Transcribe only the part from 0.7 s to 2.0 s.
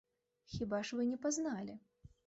ж вы не пазналі?